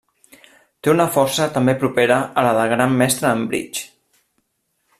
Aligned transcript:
Té 0.85 0.91
una 0.93 1.05
força 1.17 1.45
també 1.57 1.75
propera 1.83 2.17
a 2.21 2.45
la 2.47 2.55
de 2.61 2.65
Gran 2.73 2.99
Mestre 3.03 3.35
en 3.37 3.45
bridge. 3.53 3.85